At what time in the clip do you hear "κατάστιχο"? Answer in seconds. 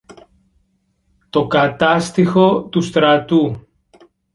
1.47-2.63